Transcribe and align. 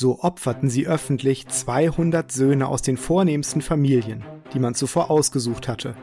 So 0.00 0.20
opferten 0.20 0.70
sie 0.70 0.86
öffentlich 0.86 1.48
200 1.48 2.30
Söhne 2.30 2.68
aus 2.68 2.82
den 2.82 2.96
vornehmsten 2.96 3.60
Familien, 3.60 4.22
die 4.54 4.60
man 4.60 4.76
zuvor 4.76 5.10
ausgesucht 5.10 5.66
hatte. 5.66 5.96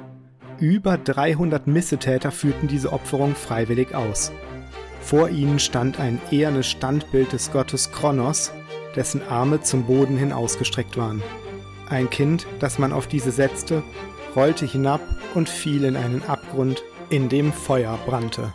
Über 0.59 0.97
300 0.97 1.65
Missetäter 1.65 2.31
führten 2.31 2.67
diese 2.67 2.91
Opferung 2.91 3.35
freiwillig 3.35 3.95
aus. 3.95 4.33
Vor 4.99 5.29
ihnen 5.29 5.59
stand 5.59 5.97
ein 5.97 6.19
ehernes 6.29 6.67
Standbild 6.67 7.31
des 7.31 7.53
Gottes 7.53 7.89
Kronos, 7.93 8.51
dessen 8.97 9.21
Arme 9.29 9.61
zum 9.61 9.85
Boden 9.85 10.17
hin 10.17 10.33
ausgestreckt 10.33 10.97
waren. 10.97 11.23
Ein 11.87 12.09
Kind, 12.09 12.47
das 12.59 12.77
man 12.77 12.91
auf 12.91 13.07
diese 13.07 13.31
setzte, 13.31 13.81
rollte 14.35 14.65
hinab 14.65 14.99
und 15.35 15.47
fiel 15.47 15.85
in 15.85 15.95
einen 15.95 16.21
Abgrund, 16.23 16.83
in 17.09 17.29
dem 17.29 17.53
Feuer 17.53 17.97
brannte. 18.05 18.51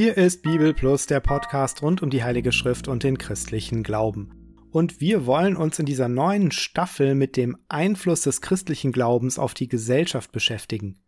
Hier 0.00 0.16
ist 0.16 0.42
Bibel 0.42 0.74
Plus, 0.74 1.06
der 1.06 1.18
Podcast 1.18 1.82
rund 1.82 2.04
um 2.04 2.10
die 2.10 2.22
Heilige 2.22 2.52
Schrift 2.52 2.86
und 2.86 3.02
den 3.02 3.18
christlichen 3.18 3.82
Glauben. 3.82 4.54
Und 4.70 5.00
wir 5.00 5.26
wollen 5.26 5.56
uns 5.56 5.80
in 5.80 5.86
dieser 5.86 6.06
neuen 6.06 6.52
Staffel 6.52 7.16
mit 7.16 7.36
dem 7.36 7.56
Einfluss 7.68 8.20
des 8.20 8.40
christlichen 8.40 8.92
Glaubens 8.92 9.40
auf 9.40 9.54
die 9.54 9.66
Gesellschaft 9.66 10.30
beschäftigen. 10.30 11.00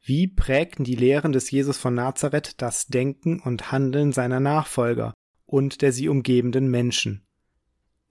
Wie 0.00 0.28
prägten 0.28 0.84
die 0.84 0.94
Lehren 0.94 1.32
des 1.32 1.50
Jesus 1.50 1.76
von 1.76 1.94
Nazareth 1.94 2.62
das 2.62 2.86
Denken 2.86 3.40
und 3.40 3.72
Handeln 3.72 4.12
seiner 4.12 4.38
Nachfolger 4.38 5.12
und 5.44 5.82
der 5.82 5.90
sie 5.90 6.08
umgebenden 6.08 6.70
Menschen? 6.70 7.26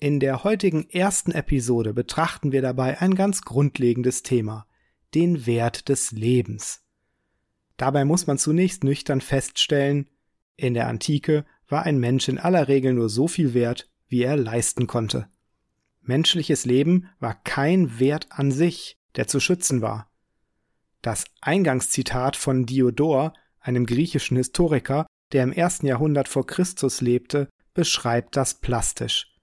In 0.02 0.20
der 0.20 0.44
heutigen 0.44 0.90
ersten 0.90 1.32
Episode 1.32 1.94
betrachten 1.94 2.52
wir 2.52 2.62
dabei 2.62 3.00
ein 3.00 3.16
ganz 3.16 3.44
grundlegendes 3.44 4.22
Thema, 4.22 4.68
den 5.16 5.46
Wert 5.46 5.88
des 5.88 6.12
Lebens. 6.12 6.83
Dabei 7.78 8.06
muss 8.06 8.28
man 8.28 8.38
zunächst 8.38 8.84
nüchtern 8.84 9.22
feststellen, 9.22 10.10
in 10.56 10.74
der 10.74 10.88
Antike 10.88 11.46
war 11.68 11.84
ein 11.84 12.00
Mensch 12.00 12.28
in 12.28 12.38
aller 12.38 12.68
Regel 12.68 12.94
nur 12.94 13.10
so 13.10 13.28
viel 13.28 13.54
wert, 13.54 13.90
wie 14.08 14.22
er 14.22 14.38
leisten 14.38 14.88
konnte. 14.88 15.28
Menschliches 16.02 16.66
Leben 16.66 17.10
war 17.20 17.34
kein 17.34 18.00
Wert 18.00 18.28
an 18.30 18.52
sich, 18.52 18.98
der 19.16 19.28
zu 19.28 19.40
schützen 19.40 19.82
war. 19.82 20.12
Das 21.02 21.26
Eingangszitat 21.42 22.36
von 22.36 22.66
Diodor, 22.66 23.34
einem 23.60 23.86
griechischen 23.86 24.38
Historiker, 24.38 25.08
der 25.32 25.44
im 25.44 25.52
ersten 25.52 25.88
Jahrhundert 25.88 26.28
vor 26.28 26.46
Christus 26.46 27.02
lebte, 27.02 27.50
beschreibt 27.74 28.36
das 28.36 28.60
plastisch. 28.60 29.36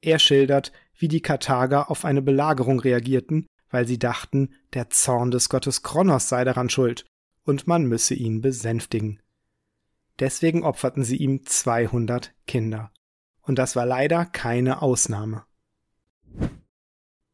Er 0.00 0.18
schildert, 0.18 0.72
wie 0.98 1.08
die 1.08 1.20
Karthager 1.20 1.90
auf 1.90 2.04
eine 2.04 2.22
Belagerung 2.22 2.80
reagierten, 2.80 3.46
weil 3.70 3.86
sie 3.86 3.98
dachten, 3.98 4.54
der 4.72 4.90
Zorn 4.90 5.30
des 5.30 5.48
Gottes 5.48 5.82
Kronos 5.82 6.28
sei 6.28 6.44
daran 6.44 6.70
schuld 6.70 7.04
und 7.46 7.66
man 7.66 7.86
müsse 7.86 8.14
ihn 8.14 8.42
besänftigen. 8.42 9.22
Deswegen 10.18 10.62
opferten 10.62 11.04
sie 11.04 11.16
ihm 11.16 11.46
200 11.46 12.34
Kinder. 12.46 12.90
Und 13.42 13.58
das 13.58 13.76
war 13.76 13.86
leider 13.86 14.26
keine 14.26 14.82
Ausnahme. 14.82 15.44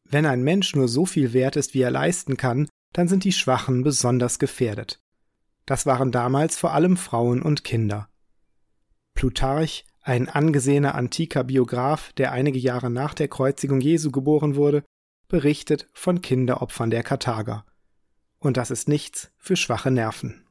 Wenn 0.03 0.25
ein 0.25 0.43
Mensch 0.43 0.75
nur 0.75 0.87
so 0.87 1.05
viel 1.05 1.33
wert 1.33 1.55
ist, 1.55 1.73
wie 1.73 1.81
er 1.81 1.91
leisten 1.91 2.37
kann, 2.37 2.69
dann 2.93 3.07
sind 3.07 3.23
die 3.23 3.31
Schwachen 3.31 3.83
besonders 3.83 4.37
gefährdet. 4.37 5.01
Das 5.65 5.85
waren 5.85 6.11
damals 6.11 6.57
vor 6.57 6.73
allem 6.73 6.97
Frauen 6.97 7.41
und 7.41 7.63
Kinder. 7.63 8.09
Plutarch, 9.15 9.85
ein 10.01 10.29
angesehener 10.29 10.95
antiker 10.95 11.45
Biograf, 11.45 12.13
der 12.13 12.31
einige 12.33 12.59
Jahre 12.59 12.89
nach 12.89 13.13
der 13.13 13.29
Kreuzigung 13.29 13.81
Jesu 13.81 14.11
geboren 14.11 14.55
wurde, 14.55 14.83
berichtet 15.29 15.89
von 15.93 16.21
Kinderopfern 16.21 16.91
der 16.91 17.03
Karthager. 17.03 17.65
Und 18.43 18.57
das 18.57 18.71
ist 18.71 18.89
nichts 18.89 19.31
für 19.37 19.55
schwache 19.55 19.89
Nerven. 19.89 20.43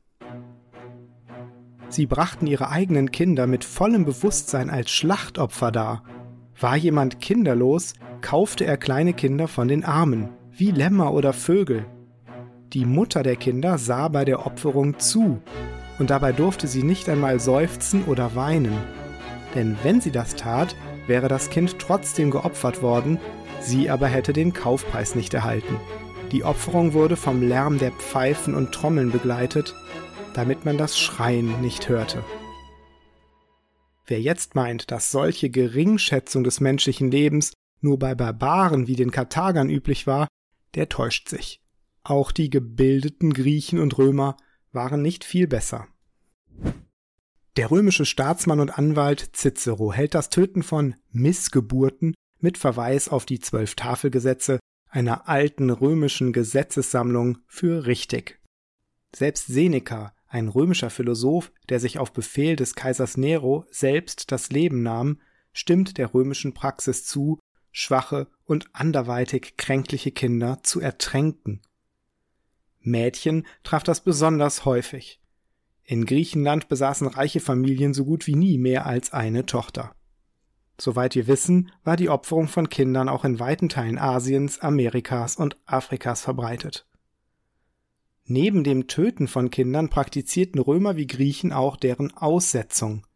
Sie 1.91 2.07
brachten 2.07 2.47
ihre 2.47 2.71
eigenen 2.71 3.13
Kinder 3.13 3.47
mit 3.47 3.65
vollem 3.65 4.07
Bewusstsein 4.07 4.71
als 4.71 4.91
Schlachtopfer 4.91 5.71
dar. 5.71 6.03
War 6.59 6.77
jemand 6.77 7.21
kinderlos, 7.21 7.93
kaufte 8.23 8.65
er 8.65 8.79
kleine 8.79 9.13
Kinder 9.13 9.47
von 9.47 9.69
den 9.69 9.85
Armen, 9.85 10.31
wie 10.51 10.71
Lämmer 10.71 11.13
oder 11.13 11.35
Vögel. 11.35 11.85
Die 12.73 12.87
Mutter 12.87 13.23
der 13.23 13.37
Kinder 13.37 13.77
sah 13.77 14.09
bei 14.09 14.25
der 14.25 14.47
Opferung 14.47 14.99
zu, 14.99 15.43
und 15.99 16.09
dabei 16.09 16.33
durfte 16.33 16.69
sie 16.69 16.83
nicht 16.83 17.11
einmal 17.11 17.41
seufzen 17.41 18.05
oder 18.05 18.35
weinen. 18.35 18.79
Denn 19.55 19.77
wenn 19.83 20.01
sie 20.01 20.13
das 20.13 20.35
tat, 20.35 20.75
wäre 21.07 21.29
das 21.29 21.51
Kind 21.51 21.79
trotzdem 21.79 22.31
geopfert 22.31 22.81
worden, 22.81 23.19
sie 23.61 23.91
aber 23.91 24.07
hätte 24.07 24.33
den 24.33 24.55
Kaufpreis 24.55 25.15
nicht 25.15 25.35
erhalten. 25.35 25.77
Die 26.33 26.45
Opferung 26.45 26.95
wurde 26.95 27.17
vom 27.17 27.43
Lärm 27.43 27.77
der 27.77 27.93
Pfeifen 27.93 28.55
und 28.55 28.73
Trommeln 28.73 29.13
begleitet, 29.13 29.75
damit 30.33 30.65
man 30.65 30.79
das 30.79 30.99
Schreien 30.99 31.61
nicht 31.61 31.91
hörte. 31.91 32.25
Wer 34.07 34.19
jetzt 34.21 34.55
meint, 34.55 34.91
dass 34.91 35.11
solche 35.11 35.51
Geringschätzung 35.51 36.43
des 36.43 36.61
menschlichen 36.61 37.11
Lebens 37.11 37.53
nur 37.83 37.99
bei 37.99 38.15
Barbaren 38.15 38.87
wie 38.87 38.97
den 38.97 39.11
Karthagern 39.11 39.69
üblich 39.69 40.07
war, 40.07 40.27
der 40.75 40.89
täuscht 40.89 41.29
sich. 41.29 41.61
Auch 42.03 42.33
die 42.33 42.49
gebildeten 42.49 43.35
Griechen 43.35 43.79
und 43.79 43.99
Römer 43.99 44.39
waren 44.73 45.03
nicht 45.03 45.25
viel 45.25 45.47
besser. 45.47 45.87
Der 47.59 47.71
römische 47.71 48.07
Staatsmann 48.07 48.61
und 48.61 48.79
Anwalt 48.79 49.37
Cicero 49.37 49.93
hält 49.93 50.15
das 50.15 50.31
Töten 50.31 50.63
von 50.63 50.95
Missgeburten 51.11 52.15
mit 52.41 52.57
Verweis 52.57 53.11
auf 53.11 53.27
die 53.27 53.39
zwölf 53.39 53.75
Tafelgesetze 53.75 54.59
einer 54.93 55.27
alten 55.29 55.71
römischen 55.71 56.33
Gesetzessammlung 56.33 57.39
für 57.47 57.87
richtig. 57.87 58.39
Selbst 59.15 59.47
Seneca, 59.47 60.15
ein 60.29 60.49
römischer 60.49 60.91
Philosoph, 60.91 61.51
der 61.71 61.81
sich 61.81 61.99
auf 61.99 62.13
Befehl 62.13 62.57
des 62.57 62.75
Kaisers 62.75 63.17
Nero 63.17 63.65
selbst 63.71 64.31
das 64.33 64.51
Leben 64.51 64.83
nahm, 64.83 65.21
stimmt 65.53 65.97
der 65.97 66.13
römischen 66.13 66.53
Praxis 66.53 67.07
zu, 67.07 67.39
schwache 67.71 68.29
und 68.45 68.69
anderweitig 68.75 69.57
kränkliche 69.57 70.13
Kinder 70.13 70.63
zu 70.63 70.81
ertränken. 70.81 71.63
Mädchen 72.81 73.47
traf 73.63 73.83
das 73.83 74.05
besonders 74.05 74.67
häufig. 74.67 75.21
In 75.85 76.05
Griechenland 76.05 76.69
besaßen 76.69 77.07
reiche 77.07 77.41
Familien 77.41 77.95
so 77.95 78.05
gut 78.05 78.27
wie 78.27 78.35
nie 78.35 78.59
mehr 78.59 78.85
als 78.85 79.13
eine 79.13 79.47
Tochter. 79.47 79.95
Soweit 80.79 81.15
wir 81.15 81.27
wissen, 81.27 81.71
war 81.85 81.97
die 81.97 82.09
Opferung 82.09 82.49
von 82.49 82.69
Kindern 82.69 83.09
auch 83.09 83.25
in 83.25 83.39
weiten 83.39 83.69
Teilen 83.69 83.99
Asiens, 83.99 84.61
Amerikas 84.61 85.37
und 85.37 85.57
Afrikas 85.67 86.23
verbreitet. 86.23 86.87
Neben 88.25 88.65
dem 88.65 88.87
Töten 88.87 89.29
von 89.29 89.51
Kindern 89.51 89.91
praktizierten 89.91 90.61
Römer 90.61 90.97
wie 90.97 91.07
Griechen 91.07 91.53
auch 91.53 91.77
deren 91.77 92.17
Aussetzung. 92.17 93.07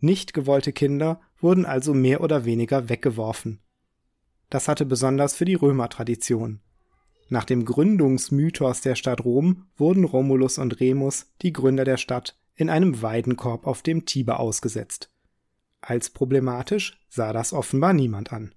Nicht 0.00 0.32
gewollte 0.32 0.72
Kinder 0.72 1.20
wurden 1.40 1.66
also 1.66 1.94
mehr 1.94 2.22
oder 2.22 2.44
weniger 2.44 2.88
weggeworfen. 2.88 3.60
Das 4.48 4.66
hatte 4.66 4.86
besonders 4.86 5.34
für 5.34 5.44
die 5.44 5.54
Römer 5.54 5.88
Tradition. 5.88 6.60
Nach 7.28 7.44
dem 7.44 7.64
Gründungsmythos 7.64 8.80
der 8.80 8.96
Stadt 8.96 9.24
Rom 9.24 9.66
wurden 9.76 10.04
Romulus 10.04 10.58
und 10.58 10.80
Remus, 10.80 11.30
die 11.42 11.52
Gründer 11.52 11.84
der 11.84 11.96
Stadt, 11.96 12.36
in 12.56 12.68
einem 12.68 13.02
Weidenkorb 13.02 13.66
auf 13.66 13.82
dem 13.82 14.04
Tiber 14.04 14.40
ausgesetzt. 14.40 15.12
Als 15.80 16.10
problematisch 16.10 17.00
sah 17.08 17.32
das 17.32 17.52
offenbar 17.52 17.92
niemand 17.92 18.32
an. 18.32 18.54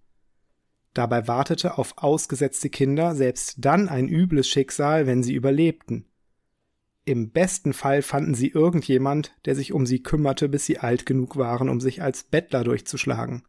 Dabei 0.94 1.28
wartete 1.28 1.78
auf 1.78 1.98
ausgesetzte 1.98 2.70
Kinder 2.70 3.16
selbst 3.16 3.56
dann 3.58 3.90
ein 3.90 4.08
übles 4.08 4.48
Schicksal, 4.48 5.08
wenn 5.08 5.24
sie 5.24 5.34
überlebten. 5.34 6.06
Im 7.06 7.32
besten 7.32 7.74
Fall 7.74 8.02
fanden 8.02 8.36
sie 8.36 8.48
irgendjemand, 8.50 9.34
der 9.46 9.56
sich 9.56 9.74
um 9.74 9.86
sie 9.86 10.02
kümmerte, 10.04 10.48
bis 10.48 10.66
sie 10.66 10.80
alt 10.80 11.06
genug 11.06 11.36
waren, 11.36 11.68
um 11.68 11.82
sich 11.82 12.02
als 12.02 12.24
Bettler 12.24 12.64
durchzuschlagen. 12.64 13.44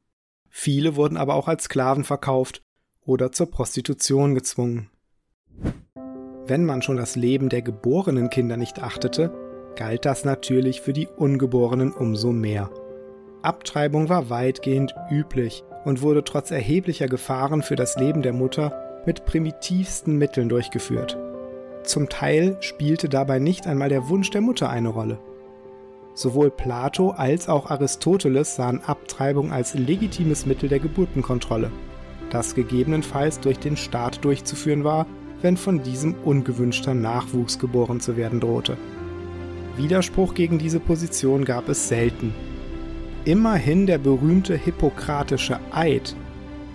Viele 0.48 0.96
wurden 0.96 1.16
aber 1.16 1.34
auch 1.34 1.46
als 1.46 1.64
Sklaven 1.64 2.04
verkauft 2.04 2.62
oder 3.00 3.30
zur 3.30 3.50
Prostitution 3.50 4.34
gezwungen. 4.34 4.90
Wenn 6.46 6.64
man 6.64 6.82
schon 6.82 6.96
das 6.96 7.16
Leben 7.16 7.48
der 7.48 7.62
geborenen 7.62 8.28
Kinder 8.30 8.56
nicht 8.56 8.82
achtete, 8.82 9.32
galt 9.76 10.04
das 10.04 10.24
natürlich 10.24 10.80
für 10.80 10.92
die 10.92 11.06
Ungeborenen 11.06 11.92
umso 11.92 12.32
mehr. 12.32 12.70
Abtreibung 13.44 14.08
war 14.08 14.30
weitgehend 14.30 14.94
üblich 15.10 15.64
und 15.84 16.00
wurde 16.00 16.24
trotz 16.24 16.50
erheblicher 16.50 17.08
Gefahren 17.08 17.62
für 17.62 17.76
das 17.76 17.96
Leben 17.96 18.22
der 18.22 18.32
Mutter 18.32 19.02
mit 19.04 19.26
primitivsten 19.26 20.16
Mitteln 20.16 20.48
durchgeführt. 20.48 21.18
Zum 21.82 22.08
Teil 22.08 22.56
spielte 22.60 23.10
dabei 23.10 23.38
nicht 23.38 23.66
einmal 23.66 23.90
der 23.90 24.08
Wunsch 24.08 24.30
der 24.30 24.40
Mutter 24.40 24.70
eine 24.70 24.88
Rolle. 24.88 25.18
Sowohl 26.14 26.50
Plato 26.50 27.10
als 27.10 27.48
auch 27.48 27.70
Aristoteles 27.70 28.56
sahen 28.56 28.80
Abtreibung 28.82 29.52
als 29.52 29.74
legitimes 29.74 30.46
Mittel 30.46 30.70
der 30.70 30.78
Geburtenkontrolle, 30.78 31.70
das 32.30 32.54
gegebenenfalls 32.54 33.40
durch 33.40 33.58
den 33.58 33.76
Staat 33.76 34.24
durchzuführen 34.24 34.84
war, 34.84 35.06
wenn 35.42 35.58
von 35.58 35.82
diesem 35.82 36.14
ungewünschter 36.24 36.94
Nachwuchs 36.94 37.58
geboren 37.58 38.00
zu 38.00 38.16
werden 38.16 38.40
drohte. 38.40 38.78
Widerspruch 39.76 40.32
gegen 40.32 40.58
diese 40.58 40.80
Position 40.80 41.44
gab 41.44 41.68
es 41.68 41.88
selten. 41.88 42.32
Immerhin 43.26 43.86
der 43.86 43.96
berühmte 43.96 44.54
hippokratische 44.54 45.58
Eid, 45.72 46.14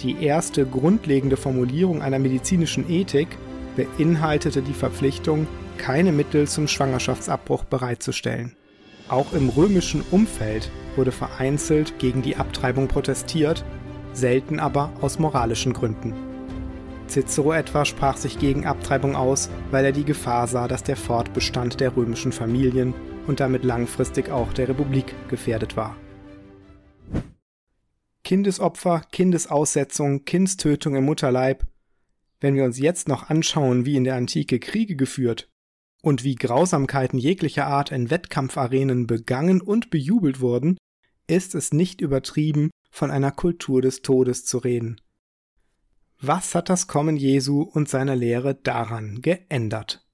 die 0.02 0.24
erste 0.24 0.66
grundlegende 0.66 1.38
Formulierung 1.38 2.02
einer 2.02 2.18
medizinischen 2.18 2.90
Ethik, 2.90 3.28
beinhaltete 3.76 4.64
die 4.64 4.74
Verpflichtung, 4.74 5.46
keine 5.78 6.12
Mittel 6.12 6.48
zum 6.48 6.68
Schwangerschaftsabbruch 6.68 7.66
bereitzustellen. 7.66 8.56
Auch 9.10 9.34
im 9.34 9.50
römischen 9.50 10.02
Umfeld 10.10 10.72
wurde 10.96 11.12
vereinzelt 11.12 12.00
gegen 12.00 12.24
die 12.24 12.38
Abtreibung 12.38 12.88
protestiert, 12.88 13.64
selten 14.14 14.60
aber 14.60 14.92
aus 15.02 15.20
moralischen 15.20 15.74
Gründen. 15.74 16.16
Cicero 17.08 17.54
etwa 17.54 17.86
sprach 17.86 18.18
sich 18.18 18.40
gegen 18.40 18.66
Abtreibung 18.66 19.16
aus, 19.16 19.52
weil 19.70 19.86
er 19.86 19.92
die 19.92 20.04
Gefahr 20.04 20.48
sah, 20.48 20.68
dass 20.68 20.82
der 20.82 20.96
Fortbestand 20.96 21.80
der 21.80 21.96
römischen 21.96 22.32
Familien 22.32 22.96
und 23.28 23.40
damit 23.40 23.64
langfristig 23.64 24.32
auch 24.32 24.52
der 24.52 24.70
Republik 24.70 25.14
gefährdet 25.28 25.78
war. 25.78 25.96
Kindesopfer, 28.30 29.02
Kindesaussetzung, 29.12 30.24
Kindstötung 30.24 30.94
im 30.94 31.06
Mutterleib. 31.06 31.66
Wenn 32.40 32.54
wir 32.54 32.64
uns 32.64 32.78
jetzt 32.78 33.08
noch 33.08 33.32
anschauen, 33.32 33.88
wie 33.88 33.96
in 33.96 34.04
der 34.04 34.18
Antike 34.18 34.60
Kriege 34.60 34.96
geführt 34.96 35.50
und 36.04 36.24
wie 36.24 36.36
Grausamkeiten 36.36 37.18
jeglicher 37.18 37.66
Art 37.66 37.92
in 37.92 38.12
Wettkampfarenen 38.12 39.08
begangen 39.08 39.62
und 39.62 39.90
bejubelt 39.90 40.42
wurden, 40.42 40.78
ist 41.26 41.56
es 41.56 41.74
nicht 41.74 42.02
übertrieben, 42.02 42.70
von 42.92 43.10
einer 43.10 43.32
Kultur 43.32 43.82
des 43.82 44.04
Todes 44.04 44.46
zu 44.46 44.60
reden. 44.60 45.02
Was 46.22 46.54
hat 46.54 46.70
das 46.70 46.86
Kommen 46.86 47.18
Jesu 47.18 47.64
und 47.64 47.90
seiner 47.90 48.16
Lehre 48.16 48.54
daran 48.54 49.24
geändert? 49.24 50.06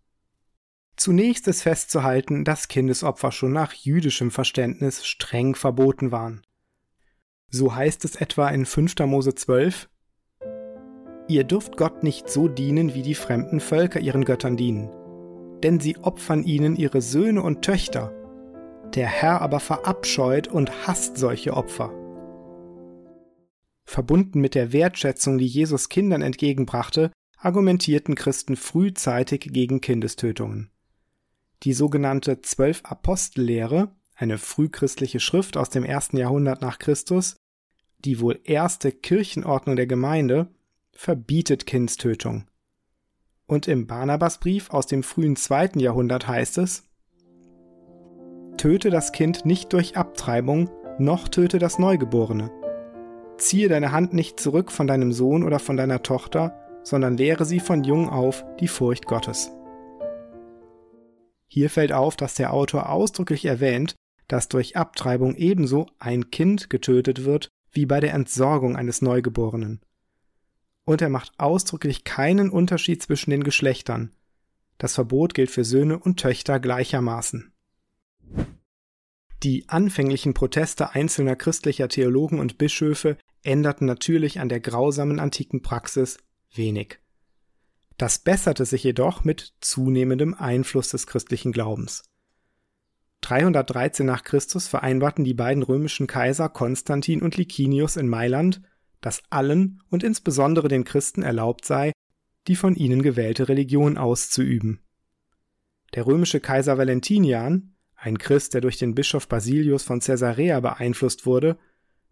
Zunächst 0.95 1.49
ist 1.49 1.63
festzuhalten, 1.63 2.45
dass 2.45 2.69
Kindesopfer 2.69 3.33
schon 3.33 3.51
nach 3.51 3.73
jüdischem 3.73 4.31
Verständnis 4.31 5.05
streng 5.05 5.53
verboten 5.53 6.13
waren. 6.13 6.45
So 7.55 7.75
heißt 7.75 8.03
es 8.05 8.15
etwa 8.15 8.49
in 8.49 8.65
5. 8.65 8.95
Mose 9.05 9.35
12, 9.35 9.89
Ihr 11.27 11.43
dürft 11.43 11.77
Gott 11.77 12.03
nicht 12.03 12.29
so 12.29 12.47
dienen, 12.47 12.93
wie 12.93 13.01
die 13.01 13.15
fremden 13.15 13.59
Völker 13.59 13.99
ihren 13.99 14.25
Göttern 14.25 14.57
dienen 14.57 14.89
denn 15.65 15.79
sie 15.79 15.97
opfern 15.97 16.43
ihnen 16.43 16.75
ihre 16.75 17.01
Söhne 17.01 17.41
und 17.41 17.63
Töchter. 17.63 18.13
Der 18.93 19.07
Herr 19.07 19.41
aber 19.41 19.59
verabscheut 19.59 20.47
und 20.47 20.87
hasst 20.87 21.17
solche 21.17 21.55
Opfer. 21.55 21.91
Verbunden 23.83 24.41
mit 24.41 24.53
der 24.53 24.73
Wertschätzung, 24.73 25.39
die 25.39 25.47
Jesus 25.47 25.89
Kindern 25.89 26.21
entgegenbrachte, 26.21 27.11
argumentierten 27.37 28.13
Christen 28.13 28.55
frühzeitig 28.55 29.49
gegen 29.51 29.81
Kindestötungen. 29.81 30.69
Die 31.63 31.73
sogenannte 31.73 32.41
Zwölf-Apostellehre, 32.41 33.89
eine 34.15 34.37
frühchristliche 34.37 35.19
Schrift 35.19 35.57
aus 35.57 35.71
dem 35.71 35.83
ersten 35.83 36.17
Jahrhundert 36.17 36.61
nach 36.61 36.79
Christus, 36.79 37.35
die 37.99 38.19
wohl 38.19 38.39
erste 38.43 38.91
Kirchenordnung 38.91 39.75
der 39.75 39.87
Gemeinde, 39.87 40.47
verbietet 40.91 41.65
Kindstötung. 41.65 42.45
Und 43.47 43.67
im 43.67 43.87
Barnabasbrief 43.87 44.71
aus 44.71 44.87
dem 44.87 45.03
frühen 45.03 45.35
zweiten 45.35 45.79
Jahrhundert 45.79 46.27
heißt 46.27 46.57
es, 46.57 46.83
Töte 48.57 48.89
das 48.89 49.11
Kind 49.11 49.45
nicht 49.45 49.73
durch 49.73 49.97
Abtreibung, 49.97 50.69
noch 50.97 51.27
töte 51.27 51.59
das 51.59 51.77
Neugeborene. 51.77 52.51
Ziehe 53.37 53.67
deine 53.67 53.91
Hand 53.91 54.13
nicht 54.13 54.39
zurück 54.39 54.71
von 54.71 54.87
deinem 54.87 55.11
Sohn 55.11 55.43
oder 55.43 55.59
von 55.59 55.75
deiner 55.75 56.01
Tochter, 56.01 56.57
sondern 56.83 57.17
lehre 57.17 57.45
sie 57.45 57.59
von 57.59 57.83
jung 57.83 58.09
auf 58.09 58.45
die 58.59 58.69
Furcht 58.69 59.05
Gottes. 59.05 59.51
Hier 61.47 61.69
fällt 61.69 61.91
auf, 61.91 62.15
dass 62.15 62.35
der 62.35 62.53
Autor 62.53 62.89
ausdrücklich 62.89 63.45
erwähnt, 63.45 63.95
dass 64.27 64.47
durch 64.47 64.77
Abtreibung 64.77 65.35
ebenso 65.35 65.87
ein 65.99 66.31
Kind 66.31 66.69
getötet 66.69 67.25
wird 67.25 67.49
wie 67.75 67.85
bei 67.85 67.99
der 67.99 68.13
Entsorgung 68.13 68.75
eines 68.75 69.01
Neugeborenen 69.01 69.81
und 70.85 71.01
er 71.01 71.09
macht 71.09 71.33
ausdrücklich 71.37 72.03
keinen 72.03 72.49
Unterschied 72.49 73.01
zwischen 73.01 73.31
den 73.31 73.43
Geschlechtern. 73.43 74.11
Das 74.77 74.93
Verbot 74.93 75.33
gilt 75.33 75.51
für 75.51 75.63
Söhne 75.63 75.99
und 75.99 76.19
Töchter 76.19 76.59
gleichermaßen. 76.59 77.51
Die 79.43 79.67
anfänglichen 79.67 80.33
Proteste 80.33 80.91
einzelner 80.91 81.35
christlicher 81.35 81.89
Theologen 81.89 82.39
und 82.39 82.57
Bischöfe 82.57 83.17
änderten 83.43 83.85
natürlich 83.85 84.39
an 84.39 84.49
der 84.49 84.59
grausamen 84.59 85.19
antiken 85.19 85.61
Praxis 85.61 86.17
wenig. 86.53 86.99
Das 87.97 88.19
besserte 88.19 88.65
sich 88.65 88.83
jedoch 88.83 89.23
mit 89.23 89.53
zunehmendem 89.61 90.33
Einfluss 90.33 90.89
des 90.89 91.07
christlichen 91.07 91.51
Glaubens. 91.51 92.03
313 93.21 94.05
nach 94.05 94.23
Christus 94.23 94.67
vereinbarten 94.67 95.23
die 95.23 95.33
beiden 95.33 95.63
römischen 95.63 96.07
Kaiser 96.07 96.49
Konstantin 96.49 97.21
und 97.21 97.37
Licinius 97.37 97.95
in 97.95 98.07
Mailand 98.07 98.61
dass 99.05 99.21
allen 99.29 99.83
und 99.91 100.03
insbesondere 100.03 100.67
den 100.67 100.83
Christen 100.83 101.21
erlaubt 101.21 101.63
sei, 101.63 101.91
die 102.47 102.55
von 102.55 102.75
ihnen 102.75 103.03
gewählte 103.03 103.47
Religion 103.47 103.99
auszuüben. 103.99 104.79
Der 105.93 106.07
römische 106.07 106.39
Kaiser 106.39 106.79
Valentinian, 106.79 107.75
ein 107.95 108.17
Christ, 108.17 108.55
der 108.55 108.61
durch 108.61 108.77
den 108.77 108.95
Bischof 108.95 109.27
Basilius 109.27 109.83
von 109.83 109.99
Caesarea 109.99 110.59
beeinflusst 110.59 111.27
wurde, 111.27 111.59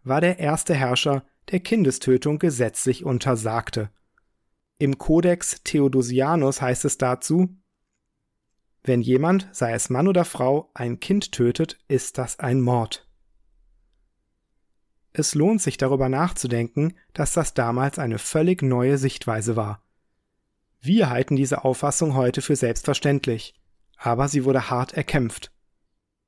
war 0.04 0.20
der 0.20 0.38
erste 0.38 0.72
Herrscher, 0.72 1.24
der 1.50 1.58
Kindestötung 1.58 2.38
gesetzlich 2.38 3.04
untersagte. 3.04 3.90
Im 4.78 4.96
Codex 4.96 5.62
Theodosianus 5.64 6.62
heißt 6.62 6.84
es 6.84 6.96
dazu, 6.96 7.56
wenn 8.84 9.00
jemand, 9.00 9.48
sei 9.52 9.72
es 9.72 9.88
Mann 9.88 10.06
oder 10.06 10.26
Frau, 10.26 10.70
ein 10.74 11.00
Kind 11.00 11.32
tötet, 11.32 11.78
ist 11.88 12.18
das 12.18 12.38
ein 12.38 12.60
Mord. 12.60 13.08
Es 15.14 15.34
lohnt 15.34 15.62
sich 15.62 15.78
darüber 15.78 16.10
nachzudenken, 16.10 16.94
dass 17.14 17.32
das 17.32 17.54
damals 17.54 17.98
eine 17.98 18.18
völlig 18.18 18.62
neue 18.62 18.98
Sichtweise 18.98 19.56
war. 19.56 19.82
Wir 20.80 21.08
halten 21.08 21.34
diese 21.34 21.64
Auffassung 21.64 22.14
heute 22.14 22.42
für 22.42 22.56
selbstverständlich, 22.56 23.54
aber 23.96 24.28
sie 24.28 24.44
wurde 24.44 24.68
hart 24.68 24.92
erkämpft. 24.92 25.50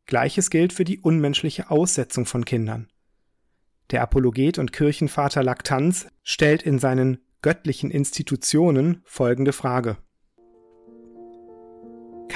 Gleiches 0.07 0.49
gilt 0.49 0.73
für 0.73 0.85
die 0.85 1.01
unmenschliche 1.01 1.71
Aussetzung 1.71 2.25
von 2.25 2.47
Kindern. 2.47 2.89
Der 3.91 4.01
Apologet 4.03 4.59
und 4.59 4.73
Kirchenvater 4.73 5.43
Laktanz 5.43 6.07
stellt 6.23 6.63
in 6.63 6.79
seinen 6.79 7.19
göttlichen 7.43 7.91
Institutionen 7.91 9.03
folgende 9.05 9.53
Frage. 9.53 9.99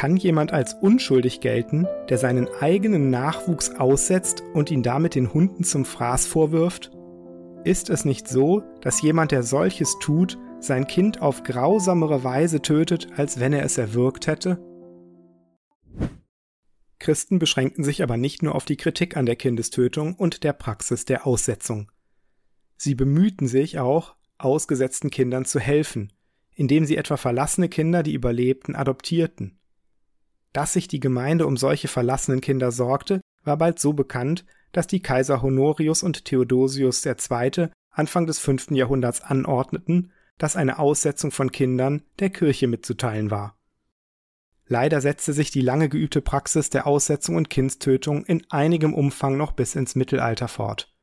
Kann 0.00 0.17
jemand 0.17 0.50
als 0.55 0.73
unschuldig 0.73 1.41
gelten, 1.41 1.87
der 2.09 2.16
seinen 2.16 2.49
eigenen 2.49 3.11
Nachwuchs 3.11 3.69
aussetzt 3.69 4.42
und 4.54 4.71
ihn 4.71 4.83
damit 4.83 5.14
den 5.14 5.35
Hunden 5.35 5.62
zum 5.62 5.85
Fraß 5.85 6.26
vorwirft? 6.26 6.90
Ist 7.66 7.90
es 7.90 8.07
nicht 8.07 8.26
so, 8.26 8.62
dass 8.80 9.02
jemand, 9.02 9.30
der 9.30 9.42
solches 9.42 9.99
tut, 10.00 10.38
sein 10.59 10.87
Kind 10.87 11.21
auf 11.21 11.42
grausamere 11.42 12.25
Weise 12.25 12.62
tötet, 12.62 13.09
als 13.19 13.40
wenn 13.40 13.52
er 13.52 13.62
es 13.62 13.76
erwürgt 13.76 14.26
hätte? 14.26 14.59
Christen 16.99 17.38
beschränkten 17.38 17.85
sich 17.85 18.02
aber 18.02 18.16
nicht 18.16 18.42
nur 18.42 18.54
auf 18.54 18.64
die 18.64 18.78
Kritik 18.78 19.19
an 19.19 19.26
der 19.26 19.37
Kindestötung 19.37 20.14
und 20.14 20.45
der 20.45 20.54
Praxis 20.54 21.04
der 21.04 21.26
Aussetzung. 21.26 21.92
Sie 22.78 22.95
bemühten 22.95 23.49
sich 23.49 23.78
auch, 23.78 24.16
ausgesetzten 24.38 25.11
Kindern 25.11 25.45
zu 25.45 25.61
helfen, 25.61 26.11
indem 26.54 26.87
sie 26.87 26.97
etwa 26.97 27.19
verlassene 27.19 27.69
Kinder, 27.69 28.02
die 28.02 28.14
überlebten, 28.14 28.75
adoptierten. 28.75 29.60
Dass 30.52 30.73
sich 30.73 30.88
die 30.88 31.00
Gemeinde 31.00 31.47
um 31.47 31.57
solche 31.57 31.88
verlassenen 31.88 32.40
Kinder 32.40 32.73
sorgte, 32.73 33.21
war 33.45 33.57
bald 33.57 33.78
so 33.78 33.92
bekannt, 33.92 34.45
dass 34.73 34.87
die 34.87 35.00
Kaiser 35.00 35.42
Honorius 35.42 36.02
und 36.02 36.25
Theodosius 36.25 37.04
II. 37.04 37.69
Anfang 37.90 38.26
des 38.26 38.38
5. 38.38 38.71
Jahrhunderts 38.73 39.21
anordneten, 39.21 40.12
dass 40.38 40.57
eine 40.57 40.78
Aussetzung 40.78 41.30
von 41.30 41.52
Kindern 41.52 42.02
der 42.19 42.30
Kirche 42.30 42.66
mitzuteilen 42.66 43.30
war. 43.30 43.57
Leider 44.66 45.00
setzte 45.00 45.33
sich 45.33 45.50
die 45.50 45.62
lange 45.62 45.88
geübte 45.88 46.21
Praxis 46.21 46.71
der 46.71 46.87
Aussetzung 46.87 47.35
und 47.35 47.50
Kindstötung 47.50 48.25
in 48.25 48.47
einigem 48.50 48.95
Umfang 48.95 49.37
noch 49.37 49.52
bis 49.52 49.75
ins 49.75 49.97
Mittelalter 49.97 50.47
fort, 50.47 50.95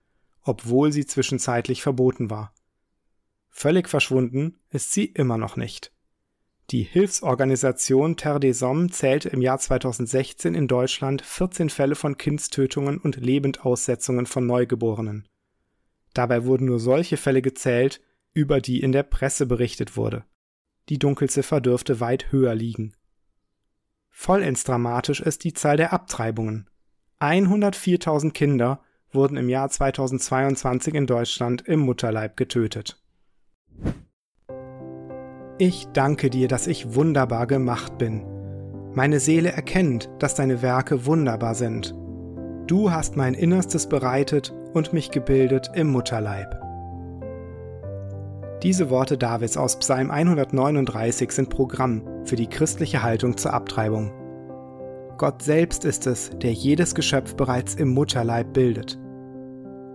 obwohl 0.41 0.93
sie 0.93 1.05
zwischenzeitlich 1.05 1.81
verboten 1.81 2.29
war. 2.29 2.53
Völlig 3.49 3.89
verschwunden 3.89 4.59
ist 4.69 4.93
sie 4.93 5.05
immer 5.05 5.37
noch 5.37 5.57
nicht. 5.57 5.91
Die 6.69 6.83
Hilfsorganisation 6.83 8.17
Terre 8.17 8.41
des 8.41 8.61
Hommes 8.61 8.91
zählte 8.91 9.29
im 9.29 9.41
Jahr 9.41 9.57
2016 9.57 10.53
in 10.53 10.67
Deutschland 10.67 11.21
14 11.21 11.69
Fälle 11.69 11.95
von 11.95 12.17
Kindstötungen 12.17 12.97
und 12.97 13.15
Lebendaussetzungen 13.15 14.25
von 14.25 14.45
Neugeborenen. 14.45 15.29
Dabei 16.13 16.43
wurden 16.43 16.65
nur 16.65 16.79
solche 16.79 17.15
Fälle 17.15 17.41
gezählt, 17.41 18.01
über 18.33 18.59
die 18.59 18.81
in 18.81 18.91
der 18.91 19.03
Presse 19.03 19.45
berichtet 19.45 19.95
wurde. 19.95 20.25
Die 20.89 20.99
Dunkelziffer 20.99 21.61
dürfte 21.61 22.01
weit 22.01 22.33
höher 22.33 22.53
liegen. 22.53 22.93
Vollends 24.09 24.65
dramatisch 24.65 25.21
ist 25.21 25.45
die 25.45 25.53
Zahl 25.53 25.77
der 25.77 25.93
Abtreibungen. 25.93 26.69
104.000 27.21 28.31
Kinder 28.31 28.81
wurden 29.11 29.37
im 29.37 29.47
Jahr 29.47 29.69
2022 29.69 30.95
in 30.95 31.07
Deutschland 31.07 31.61
im 31.65 31.79
Mutterleib 31.79 32.35
getötet. 32.35 33.01
Ich 35.59 35.87
danke 35.91 36.29
dir, 36.29 36.47
dass 36.47 36.67
ich 36.67 36.93
wunderbar 36.93 37.47
gemacht 37.47 37.97
bin. 37.97 38.23
Meine 38.93 39.19
Seele 39.19 39.51
erkennt, 39.51 40.07
dass 40.19 40.35
deine 40.35 40.61
Werke 40.61 41.07
wunderbar 41.07 41.55
sind. 41.55 41.95
Du 42.67 42.91
hast 42.91 43.15
mein 43.15 43.33
Innerstes 43.33 43.87
bereitet 43.89 44.53
und 44.73 44.93
mich 44.93 45.09
gebildet 45.09 45.71
im 45.73 45.87
Mutterleib. 45.87 46.61
Diese 48.61 48.91
Worte 48.91 49.17
Davids 49.17 49.57
aus 49.57 49.79
Psalm 49.79 50.11
139 50.11 51.31
sind 51.31 51.49
Programm 51.49 52.03
für 52.25 52.35
die 52.35 52.47
christliche 52.47 53.01
Haltung 53.01 53.35
zur 53.35 53.53
Abtreibung. 53.53 54.11
Gott 55.17 55.41
selbst 55.41 55.85
ist 55.85 56.05
es, 56.05 56.29
der 56.37 56.53
jedes 56.53 56.93
Geschöpf 56.93 57.35
bereits 57.35 57.73
im 57.73 57.89
Mutterleib 57.95 58.53
bildet. 58.53 58.99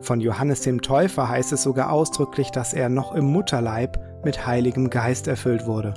Von 0.00 0.20
Johannes 0.20 0.62
dem 0.62 0.82
Täufer 0.82 1.28
heißt 1.28 1.52
es 1.52 1.62
sogar 1.62 1.92
ausdrücklich, 1.92 2.50
dass 2.50 2.74
er 2.74 2.88
noch 2.88 3.14
im 3.14 3.26
Mutterleib 3.26 4.11
mit 4.24 4.46
Heiligem 4.46 4.90
Geist 4.90 5.28
erfüllt 5.28 5.66
wurde. 5.66 5.94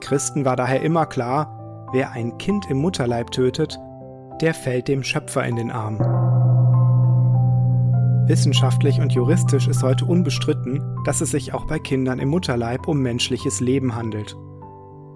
Christen 0.00 0.44
war 0.44 0.56
daher 0.56 0.82
immer 0.82 1.06
klar, 1.06 1.88
wer 1.92 2.12
ein 2.12 2.38
Kind 2.38 2.68
im 2.70 2.78
Mutterleib 2.78 3.30
tötet, 3.30 3.78
der 4.40 4.54
fällt 4.54 4.88
dem 4.88 5.02
Schöpfer 5.02 5.44
in 5.44 5.56
den 5.56 5.70
Arm. 5.70 5.98
Wissenschaftlich 8.28 9.00
und 9.00 9.12
juristisch 9.12 9.68
ist 9.68 9.82
heute 9.82 10.04
unbestritten, 10.04 10.96
dass 11.04 11.20
es 11.20 11.32
sich 11.32 11.52
auch 11.54 11.66
bei 11.66 11.78
Kindern 11.78 12.18
im 12.18 12.28
Mutterleib 12.28 12.88
um 12.88 13.00
menschliches 13.00 13.60
Leben 13.60 13.94
handelt. 13.94 14.36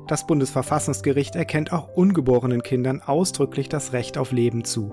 Das 0.07 0.26
Bundesverfassungsgericht 0.26 1.35
erkennt 1.35 1.73
auch 1.73 1.88
ungeborenen 1.88 2.62
Kindern 2.62 3.02
ausdrücklich 3.05 3.69
das 3.69 3.93
Recht 3.93 4.19
auf 4.19 4.33
Leben 4.33 4.64
zu. 4.64 4.93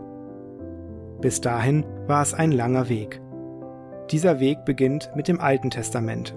Bis 1.22 1.42
dahin 1.42 1.86
war 2.08 2.22
es 2.22 2.34
ein 2.34 2.52
langer 2.52 2.90
Weg. 2.90 3.22
Dieser 4.12 4.40
Weg 4.40 4.66
beginnt 4.66 5.12
mit 5.16 5.28
dem 5.28 5.40
Alten 5.40 5.70
Testament. 5.70 6.36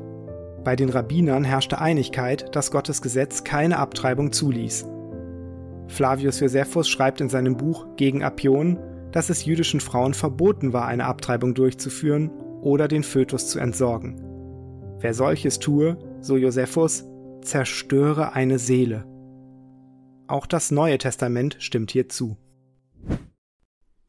Bei 0.67 0.75
den 0.75 0.89
Rabbinern 0.89 1.45
herrschte 1.45 1.81
Einigkeit, 1.81 2.57
dass 2.57 2.73
Gottes 2.73 3.01
Gesetz 3.01 3.45
keine 3.45 3.79
Abtreibung 3.79 4.33
zuließ. 4.33 4.85
Flavius 5.87 6.41
Josephus 6.41 6.89
schreibt 6.89 7.21
in 7.21 7.29
seinem 7.29 7.57
Buch 7.57 7.87
Gegen 7.95 8.25
Apion, 8.25 8.77
dass 9.13 9.31
es 9.31 9.45
jüdischen 9.45 9.79
Frauen 9.79 10.13
verboten 10.13 10.73
war, 10.73 10.89
eine 10.89 11.05
Abtreibung 11.05 11.55
durchzuführen 11.55 12.33
oder 12.63 12.89
den 12.89 13.05
Fötus 13.05 13.47
zu 13.47 13.61
entsorgen. 13.61 14.21
Wer 14.99 15.15
solches 15.15 15.61
tue, 15.61 15.99
so 16.21 16.37
Josephus, 16.37 17.05
zerstöre 17.43 18.33
eine 18.33 18.59
Seele. 18.59 19.07
Auch 20.27 20.47
das 20.47 20.73
Neue 20.73 20.99
Testament 20.99 21.59
stimmt 21.61 21.93
hier 21.93 22.09
zu. 22.09 22.39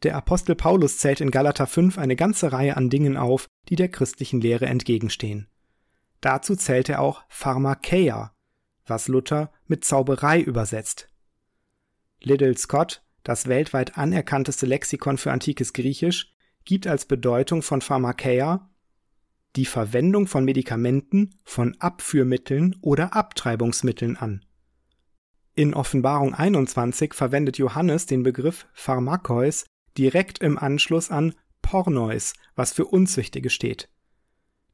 Der 0.01 0.15
Apostel 0.15 0.55
Paulus 0.55 0.97
zählt 0.97 1.21
in 1.21 1.29
Galater 1.29 1.67
5 1.67 1.99
eine 1.99 2.15
ganze 2.15 2.51
Reihe 2.51 2.75
an 2.75 2.89
Dingen 2.89 3.15
auf, 3.15 3.45
die 3.69 3.75
der 3.75 3.89
christlichen 3.89 4.41
Lehre 4.41 4.65
entgegenstehen. 4.65 5.47
Dazu 6.21 6.55
zählt 6.55 6.89
er 6.89 7.01
auch 7.01 7.23
Pharmakeia, 7.29 8.33
was 8.85 9.07
Luther 9.07 9.51
mit 9.65 9.85
Zauberei 9.85 10.41
übersetzt. 10.41 11.09
Liddell 12.21 12.57
Scott, 12.57 13.03
das 13.23 13.47
weltweit 13.47 13.97
anerkannteste 13.97 14.65
Lexikon 14.65 15.17
für 15.17 15.31
antikes 15.31 15.73
Griechisch, 15.73 16.33
gibt 16.65 16.87
als 16.87 17.05
Bedeutung 17.05 17.61
von 17.61 17.81
Pharmakeia 17.81 18.69
die 19.55 19.65
Verwendung 19.65 20.27
von 20.27 20.45
Medikamenten, 20.45 21.39
von 21.43 21.75
Abführmitteln 21.79 22.75
oder 22.81 23.15
Abtreibungsmitteln 23.15 24.15
an. 24.15 24.45
In 25.55 25.73
Offenbarung 25.73 26.35
21 26.35 27.15
verwendet 27.15 27.57
Johannes 27.57 28.05
den 28.05 28.21
Begriff 28.21 28.67
Pharmakeus 28.73 29.65
direkt 29.97 30.39
im 30.39 30.59
Anschluss 30.59 31.09
an 31.09 31.33
Porneus, 31.63 32.33
was 32.55 32.71
für 32.71 32.85
Unzüchtige 32.85 33.49
steht. 33.49 33.89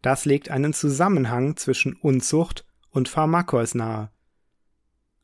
Das 0.04 0.26
legt 0.26 0.52
einen 0.52 0.74
Zusammenhang 0.74 1.56
zwischen 1.56 1.96
Unzucht 1.96 2.66
und 2.92 3.08
Pharmakeus 3.10 3.74
nahe. 3.74 4.12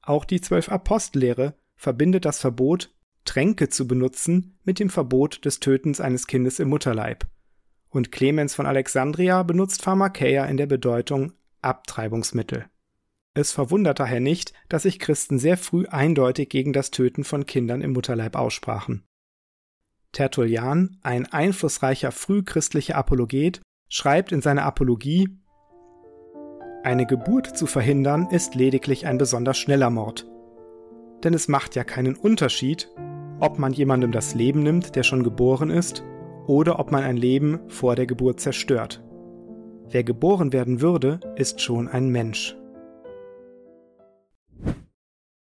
Auch 0.01 0.23
die 0.23 0.41
zwölf 0.41 0.69
Apostellehre 0.69 1.53
verbindet 1.75 2.25
das 2.25 2.39
Verbot, 2.39 2.89
Tränke 3.25 3.67
zu 3.67 3.87
benutzen, 3.87 4.57
mit 4.63 4.79
dem 4.79 4.89
Verbot 4.89 5.43
des 5.43 5.59
Tötens 5.59 5.99
eines 5.99 6.27
Kindes 6.27 6.59
im 6.59 6.69
Mutterleib. 6.69 7.27
Und 7.89 8.11
Clemens 8.13 8.55
von 8.55 8.65
Alexandria 8.65 9.43
benutzt 9.43 9.83
Pharmakeia 9.83 10.45
in 10.45 10.55
der 10.55 10.67
Bedeutung 10.67 11.33
Abtreibungsmittel. 11.61 12.65
Es 13.33 13.51
verwundert 13.51 13.99
daher 13.99 14.21
nicht, 14.21 14.53
dass 14.69 14.83
sich 14.83 14.97
Christen 14.97 15.39
sehr 15.39 15.57
früh 15.57 15.87
eindeutig 15.87 16.49
gegen 16.49 16.71
das 16.71 16.89
Töten 16.89 17.25
von 17.25 17.45
Kindern 17.45 17.81
im 17.81 17.91
Mutterleib 17.91 18.37
aussprachen. 18.37 19.03
Tertullian, 20.13 20.97
ein 21.03 21.25
einflussreicher 21.25 22.11
frühchristlicher 22.11 22.95
Apologet, 22.95 23.61
schreibt 23.89 24.31
in 24.31 24.41
seiner 24.41 24.63
Apologie 24.63 25.29
Eine 26.83 27.05
Geburt 27.05 27.57
zu 27.57 27.67
verhindern 27.67 28.27
ist 28.31 28.55
lediglich 28.55 29.05
ein 29.05 29.17
besonders 29.17 29.57
schneller 29.57 29.89
Mord 29.89 30.29
denn 31.23 31.33
es 31.33 31.47
macht 31.47 31.75
ja 31.75 31.83
keinen 31.83 32.15
Unterschied, 32.15 32.89
ob 33.39 33.59
man 33.59 33.73
jemandem 33.73 34.11
das 34.11 34.35
Leben 34.35 34.63
nimmt, 34.63 34.95
der 34.95 35.03
schon 35.03 35.23
geboren 35.23 35.69
ist, 35.69 36.03
oder 36.47 36.79
ob 36.79 36.91
man 36.91 37.03
ein 37.03 37.17
Leben 37.17 37.59
vor 37.69 37.95
der 37.95 38.05
Geburt 38.05 38.39
zerstört. 38.39 39.03
Wer 39.87 40.03
geboren 40.03 40.53
werden 40.53 40.81
würde, 40.81 41.19
ist 41.35 41.61
schon 41.61 41.87
ein 41.87 42.09
Mensch. 42.09 42.55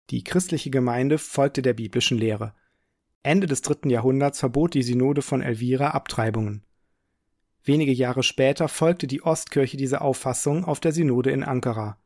Die 0.10 0.24
christliche 0.24 0.70
Gemeinde 0.70 1.18
folgte 1.18 1.62
der 1.62 1.74
biblischen 1.74 2.18
Lehre. 2.18 2.54
Ende 3.24 3.48
des 3.48 3.62
dritten 3.62 3.90
Jahrhunderts 3.90 4.40
verbot 4.40 4.74
die 4.74 4.84
Synode 4.84 5.22
von 5.22 5.42
Elvira 5.42 5.92
Abtreibungen. 5.92 6.64
Wenige 7.63 7.93
Jahre 7.93 8.24
später 8.24 8.67
folgte 8.67 9.08
die 9.08 9.24
Ostkirche 9.24 9.77
dieser 9.77 10.01
Auffassung 10.01 10.65
auf 10.65 10.79
der 10.79 10.91
Synode 10.91 11.32
in 11.32 11.43
Ankara. 11.43 11.98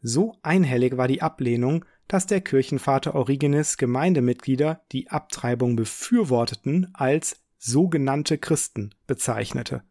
So 0.00 0.36
einhellig 0.42 0.96
war 0.96 1.08
die 1.08 1.22
Ablehnung, 1.22 1.84
dass 2.06 2.26
der 2.26 2.40
Kirchenvater 2.40 3.14
Origenes 3.14 3.76
Gemeindemitglieder, 3.76 4.82
die 4.92 5.10
Abtreibung 5.10 5.76
befürworteten, 5.76 6.90
als 6.94 7.42
sogenannte 7.58 8.38
Christen 8.38 8.94
bezeichnete. 9.06 9.82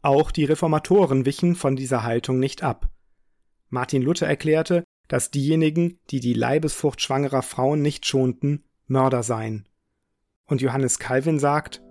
Auch 0.00 0.30
die 0.30 0.44
Reformatoren 0.44 1.26
wichen 1.26 1.54
von 1.56 1.76
dieser 1.76 2.04
Haltung 2.04 2.38
nicht 2.38 2.62
ab. 2.62 2.88
Martin 3.68 4.00
Luther 4.00 4.26
erklärte, 4.26 4.84
dass 5.08 5.30
diejenigen, 5.30 5.98
die 6.10 6.20
die 6.20 6.34
Leibesfrucht 6.34 7.02
schwangerer 7.02 7.42
Frauen 7.42 7.82
nicht 7.82 8.06
schonten, 8.06 8.64
Mörder 8.86 9.22
seien. 9.22 9.68
Und 10.46 10.62
Johannes 10.62 10.98
Calvin 10.98 11.38
sagt, 11.38 11.82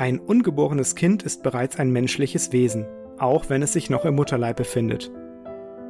ein 0.00 0.18
ungeborenes 0.18 0.94
Kind 0.94 1.24
ist 1.24 1.42
bereits 1.42 1.78
ein 1.78 1.90
menschliches 1.90 2.52
Wesen, 2.52 2.86
auch 3.18 3.50
wenn 3.50 3.60
es 3.60 3.74
sich 3.74 3.90
noch 3.90 4.06
im 4.06 4.14
Mutterleib 4.14 4.56
befindet. 4.56 5.12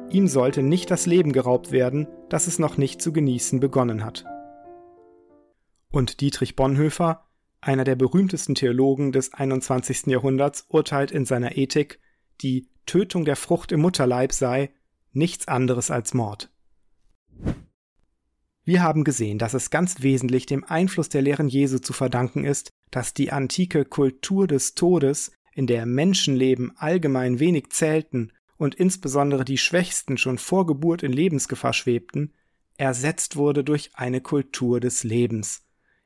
Ihm 0.09 0.27
sollte 0.27 0.61
nicht 0.63 0.91
das 0.91 1.05
Leben 1.05 1.31
geraubt 1.31 1.71
werden, 1.71 2.07
das 2.27 2.47
es 2.47 2.59
noch 2.59 2.75
nicht 2.75 3.01
zu 3.01 3.13
genießen 3.13 3.61
begonnen 3.61 4.03
hat. 4.03 4.25
Und 5.91 6.19
Dietrich 6.19 6.57
Bonhoeffer, 6.57 7.25
einer 7.61 7.85
der 7.85 7.95
berühmtesten 7.95 8.53
Theologen 8.53 9.13
des 9.13 9.33
21. 9.33 10.07
Jahrhunderts, 10.07 10.65
urteilt 10.67 11.11
in 11.11 11.23
seiner 11.23 11.55
Ethik, 11.55 12.01
die 12.41 12.67
Tötung 12.85 13.23
der 13.23 13.37
Frucht 13.37 13.71
im 13.71 13.79
Mutterleib 13.79 14.33
sei 14.33 14.71
nichts 15.13 15.47
anderes 15.47 15.89
als 15.89 16.13
Mord. 16.13 16.49
Wir 18.71 18.83
haben 18.83 19.03
gesehen, 19.03 19.37
dass 19.37 19.53
es 19.53 19.69
ganz 19.69 20.01
wesentlich 20.01 20.45
dem 20.45 20.63
Einfluss 20.63 21.09
der 21.09 21.21
Lehren 21.21 21.49
Jesu 21.49 21.79
zu 21.79 21.91
verdanken 21.91 22.45
ist, 22.45 22.69
dass 22.89 23.13
die 23.13 23.33
antike 23.33 23.83
Kultur 23.83 24.47
des 24.47 24.75
Todes, 24.75 25.33
in 25.53 25.67
der 25.67 25.85
Menschenleben 25.85 26.71
allgemein 26.77 27.41
wenig 27.41 27.71
zählten 27.71 28.31
und 28.55 28.73
insbesondere 28.75 29.43
die 29.43 29.57
Schwächsten 29.57 30.17
schon 30.17 30.37
vor 30.37 30.65
Geburt 30.65 31.03
in 31.03 31.11
Lebensgefahr 31.11 31.73
schwebten, 31.73 32.33
ersetzt 32.77 33.35
wurde 33.35 33.65
durch 33.65 33.89
eine 33.95 34.21
Kultur 34.21 34.79
des 34.79 35.03
Lebens, 35.03 35.65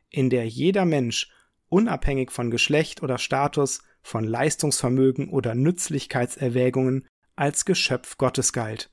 in 0.09 0.31
der 0.31 0.47
jeder 0.47 0.85
Mensch, 0.85 1.29
unabhängig 1.69 2.31
von 2.31 2.49
Geschlecht 2.49 3.03
oder 3.03 3.19
Status, 3.19 3.83
von 4.01 4.23
Leistungsvermögen 4.23 5.29
oder 5.29 5.53
Nützlichkeitserwägungen, 5.53 7.05
als 7.35 7.63
Geschöpf 7.65 8.17
Gottes 8.17 8.53
galt, 8.53 8.89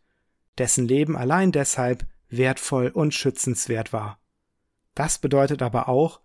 dessen 0.58 0.86
Leben 0.86 1.16
allein 1.16 1.52
deshalb 1.52 2.04
wertvoll 2.32 2.88
und 2.88 3.14
schützenswert 3.14 3.92
war. 3.92 4.18
Das 4.94 5.18
bedeutet 5.18 5.62
aber 5.62 5.88
auch, 5.88 6.20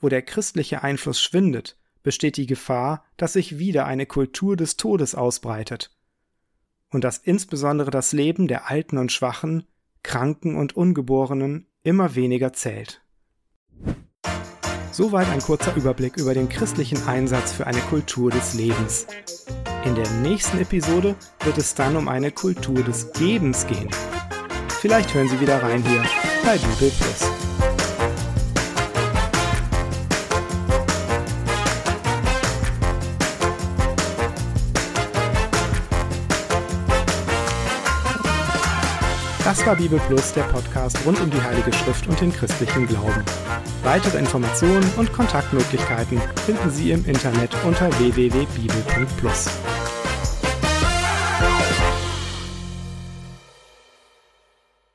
wo 0.00 0.08
der 0.08 0.22
christliche 0.22 0.82
Einfluss 0.82 1.20
schwindet, 1.20 1.76
besteht 2.02 2.36
die 2.36 2.46
Gefahr, 2.46 3.04
dass 3.16 3.34
sich 3.34 3.58
wieder 3.58 3.86
eine 3.86 4.06
Kultur 4.06 4.56
des 4.56 4.76
Todes 4.76 5.14
ausbreitet, 5.14 5.90
und 6.90 7.04
dass 7.04 7.18
insbesondere 7.18 7.90
das 7.90 8.12
Leben 8.12 8.48
der 8.48 8.70
Alten 8.70 8.98
und 8.98 9.12
Schwachen, 9.12 9.66
Kranken 10.02 10.54
und 10.54 10.76
Ungeborenen 10.76 11.66
immer 11.82 12.14
weniger 12.14 12.52
zählt. 12.52 13.02
Soweit 14.90 15.28
ein 15.28 15.40
kurzer 15.40 15.76
Überblick 15.76 16.16
über 16.16 16.34
den 16.34 16.48
christlichen 16.48 17.06
Einsatz 17.06 17.52
für 17.52 17.66
eine 17.66 17.80
Kultur 17.82 18.30
des 18.30 18.54
Lebens. 18.54 19.06
In 19.84 19.94
der 19.94 20.10
nächsten 20.22 20.58
Episode 20.58 21.14
wird 21.44 21.58
es 21.58 21.74
dann 21.74 21.96
um 21.96 22.08
eine 22.08 22.32
Kultur 22.32 22.82
des 22.82 23.12
Gebens 23.12 23.66
gehen. 23.66 23.90
Vielleicht 24.80 25.12
hören 25.12 25.28
Sie 25.28 25.40
wieder 25.40 25.60
rein 25.60 25.82
hier 25.82 26.04
bei 26.44 26.56
Bibel 26.56 26.90
Plus. 26.90 27.30
Das 39.44 39.66
war 39.66 39.74
Bibel 39.74 39.98
Plus, 40.06 40.32
der 40.34 40.42
Podcast 40.42 40.96
rund 41.04 41.20
um 41.20 41.30
die 41.30 41.42
Heilige 41.42 41.72
Schrift 41.72 42.06
und 42.06 42.20
den 42.20 42.32
christlichen 42.32 42.86
Glauben. 42.86 43.24
Weitere 43.82 44.18
Informationen 44.18 44.88
und 44.96 45.12
Kontaktmöglichkeiten 45.12 46.20
finden 46.46 46.70
Sie 46.70 46.92
im 46.92 47.04
Internet 47.04 47.50
unter 47.64 47.88
www.bibel.plus. 47.98 49.48